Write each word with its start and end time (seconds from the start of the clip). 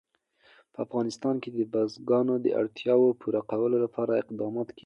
په 0.73 0.77
افغانستان 0.85 1.35
کې 1.43 1.49
د 1.51 1.59
بزګان 1.73 2.27
د 2.41 2.47
اړتیاوو 2.61 3.17
پوره 3.21 3.41
کولو 3.49 3.77
لپاره 3.85 4.19
اقدامات 4.21 4.67
کېږي. 4.71 4.79